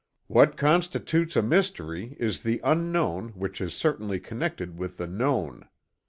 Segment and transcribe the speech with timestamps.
[0.25, 5.67] "What constitutes a mystery is the unknown which is certainly connected with the known.